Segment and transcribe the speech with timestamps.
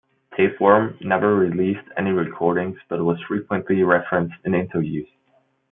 [0.35, 5.07] Tapeworm never released any recordings, but was frequently referenced in interviews.